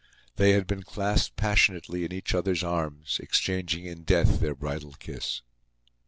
They 0.37 0.53
had 0.53 0.65
been 0.65 0.81
clasped 0.81 1.35
passionately 1.35 2.03
in 2.03 2.11
each 2.11 2.33
other's 2.33 2.63
arms, 2.63 3.19
exchanging 3.21 3.85
in 3.85 4.01
death 4.01 4.39
their 4.39 4.55
bridal 4.55 4.93
kiss. 4.93 5.43